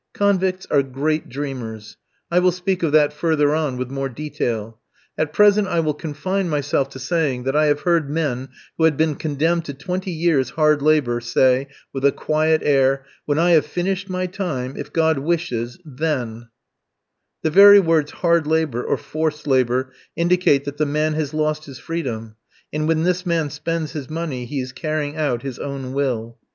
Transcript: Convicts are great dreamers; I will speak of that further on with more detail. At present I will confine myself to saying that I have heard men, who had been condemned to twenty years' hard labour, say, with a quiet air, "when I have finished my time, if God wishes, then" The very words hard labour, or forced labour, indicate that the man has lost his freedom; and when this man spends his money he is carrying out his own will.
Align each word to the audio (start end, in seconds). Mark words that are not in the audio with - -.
Convicts 0.13 0.65
are 0.71 0.81
great 0.81 1.29
dreamers; 1.29 1.95
I 2.31 2.39
will 2.39 2.51
speak 2.51 2.81
of 2.81 2.91
that 2.91 3.13
further 3.13 3.53
on 3.53 3.77
with 3.77 3.91
more 3.91 4.09
detail. 4.09 4.79
At 5.15 5.31
present 5.31 5.67
I 5.67 5.79
will 5.81 5.93
confine 5.93 6.49
myself 6.49 6.89
to 6.89 6.97
saying 6.99 7.43
that 7.43 7.55
I 7.55 7.67
have 7.67 7.81
heard 7.81 8.09
men, 8.09 8.49
who 8.79 8.85
had 8.85 8.97
been 8.97 9.13
condemned 9.13 9.65
to 9.65 9.75
twenty 9.75 10.09
years' 10.09 10.49
hard 10.49 10.81
labour, 10.81 11.19
say, 11.21 11.67
with 11.93 12.03
a 12.03 12.11
quiet 12.11 12.63
air, 12.65 13.05
"when 13.27 13.37
I 13.37 13.51
have 13.51 13.63
finished 13.63 14.09
my 14.09 14.25
time, 14.25 14.75
if 14.75 14.91
God 14.91 15.19
wishes, 15.19 15.77
then" 15.85 16.47
The 17.43 17.51
very 17.51 17.79
words 17.79 18.09
hard 18.09 18.47
labour, 18.47 18.83
or 18.83 18.97
forced 18.97 19.45
labour, 19.45 19.93
indicate 20.15 20.63
that 20.65 20.77
the 20.77 20.87
man 20.87 21.13
has 21.13 21.31
lost 21.31 21.65
his 21.65 21.77
freedom; 21.77 22.37
and 22.73 22.87
when 22.87 23.03
this 23.03 23.23
man 23.23 23.51
spends 23.51 23.91
his 23.91 24.09
money 24.09 24.45
he 24.47 24.61
is 24.61 24.71
carrying 24.71 25.15
out 25.15 25.43
his 25.43 25.59
own 25.59 25.93
will. 25.93 26.39